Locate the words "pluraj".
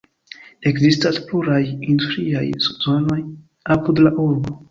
1.27-1.59